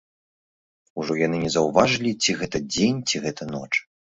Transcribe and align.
Ужо 1.03 1.17
яны 1.27 1.37
не 1.43 1.51
заўважалі, 1.57 2.17
ці 2.25 2.37
гэта 2.43 2.65
дзень, 2.71 2.99
ці 3.13 3.25
гэта 3.27 3.43
ноч. 3.55 3.71